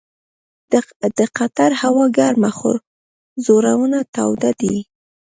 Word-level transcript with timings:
د 1.19 1.21
قطر 1.37 1.71
هوا 1.81 2.05
ګرمه 2.17 2.51
خو 2.57 2.71
زړونه 3.45 3.99
تاوده 4.15 4.51
دي. 4.61 4.77